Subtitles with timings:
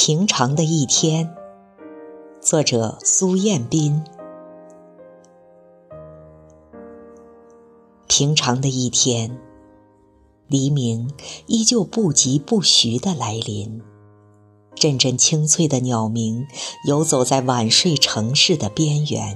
[0.00, 1.34] 平常的一天，
[2.40, 4.04] 作者苏彦斌。
[8.06, 9.40] 平常的一天，
[10.46, 11.10] 黎明
[11.48, 13.82] 依旧不疾不徐的来临，
[14.76, 16.46] 阵阵清脆的鸟鸣
[16.86, 19.34] 游走在晚睡城市的边缘，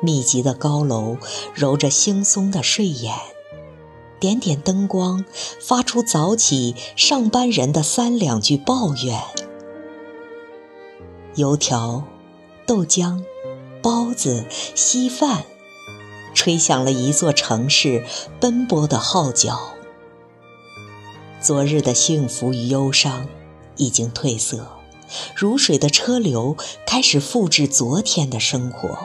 [0.00, 1.16] 密集的高楼
[1.52, 3.12] 揉着惺忪的睡眼。
[4.26, 5.24] 点点灯光
[5.60, 9.22] 发出早起上班人的三两句抱怨。
[11.36, 12.02] 油条、
[12.66, 13.22] 豆浆、
[13.80, 14.44] 包子、
[14.74, 15.44] 稀饭，
[16.34, 18.04] 吹响了一座城市
[18.40, 19.60] 奔波的号角。
[21.40, 23.28] 昨日的幸福与忧伤
[23.76, 24.66] 已经褪色，
[25.36, 28.98] 如水的车流开始复制昨天的生活。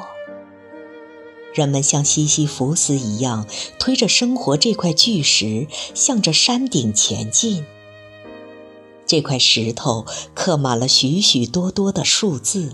[1.54, 3.46] 人们像西西弗斯一样
[3.80, 7.66] 推着生活这块巨石，向着山顶前进。
[9.06, 12.72] 这块石头刻满了许许多多的数字，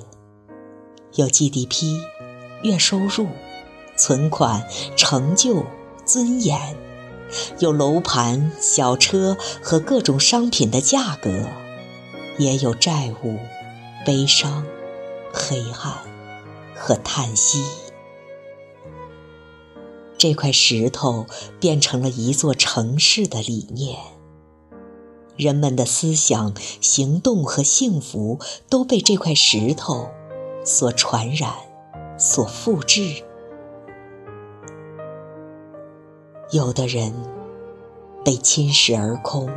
[1.16, 2.00] 有 GDP、
[2.62, 3.28] 月收入、
[3.96, 5.66] 存款、成就、
[6.06, 6.76] 尊严；
[7.58, 11.48] 有楼盘、小车和各种商品的价格，
[12.38, 13.40] 也有债务、
[14.06, 14.64] 悲伤、
[15.34, 15.94] 黑暗
[16.76, 17.64] 和叹息。
[20.18, 21.28] 这块石头
[21.60, 24.00] 变成了一座城市的理念，
[25.36, 30.10] 人们的思想、行动和幸福都被这块石头
[30.66, 31.54] 所传染、
[32.18, 33.24] 所复制。
[36.52, 37.14] 有的人
[38.26, 39.48] 被侵蚀而空，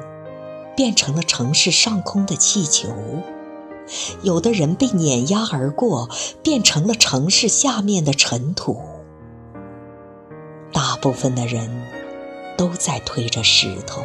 [0.77, 2.91] 变成了城市上空的气球；
[4.23, 6.11] 有的人被碾压而过，
[6.43, 8.77] 变成了城市下面的尘土。
[11.01, 11.71] 部分的人
[12.57, 14.05] 都在推着石头，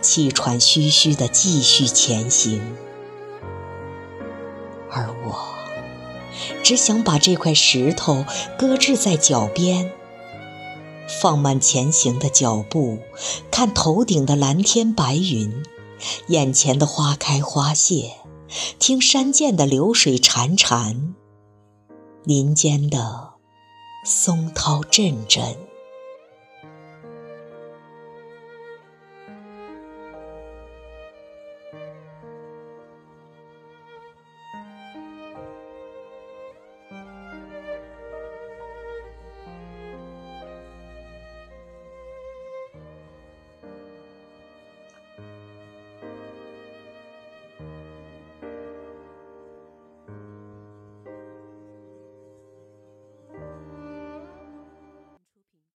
[0.00, 2.62] 气喘吁吁地继续前行，
[4.90, 5.48] 而我
[6.62, 8.24] 只想把这块石头
[8.56, 9.90] 搁置在脚边，
[11.20, 12.98] 放慢前行的脚步，
[13.50, 15.62] 看头顶的蓝天白云，
[16.28, 18.12] 眼前的花开花谢，
[18.78, 21.14] 听山涧的流水潺潺，
[22.24, 23.32] 林间的
[24.04, 25.67] 松涛阵阵。